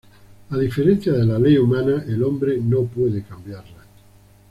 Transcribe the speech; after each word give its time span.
A 0.49 0.57
diferencia 0.57 1.13
de 1.13 1.23
la 1.27 1.37
ley 1.37 1.59
humana, 1.59 2.03
el 2.07 2.23
hombre 2.23 2.57
no 2.57 2.85
puede 2.85 3.21
cambiarla. 3.21 3.83